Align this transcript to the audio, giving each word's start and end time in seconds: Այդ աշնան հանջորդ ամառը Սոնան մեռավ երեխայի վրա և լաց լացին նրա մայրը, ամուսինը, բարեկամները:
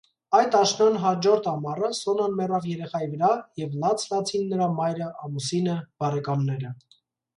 Այդ 0.35 0.55
աշնան 0.59 0.95
հանջորդ 1.01 1.49
ամառը 1.51 1.89
Սոնան 1.97 2.33
մեռավ 2.39 2.65
երեխայի 2.71 3.09
վրա 3.11 3.29
և 3.65 3.77
լաց 3.85 4.07
լացին 4.15 4.49
նրա 4.55 4.71
մայրը, 4.81 5.11
ամուսինը, 5.29 5.77
բարեկամները: 6.03 6.73